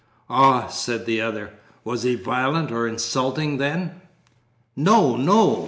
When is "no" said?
4.75-5.15, 5.15-5.59